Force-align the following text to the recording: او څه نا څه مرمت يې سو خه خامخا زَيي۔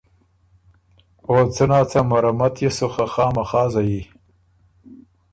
او 1.27 1.35
څه 1.55 1.63
نا 1.69 1.79
څه 1.91 1.99
مرمت 2.11 2.55
يې 2.63 2.69
سو 2.77 2.87
خه 2.93 3.05
خامخا 3.13 3.63
زَيي۔ 3.73 4.01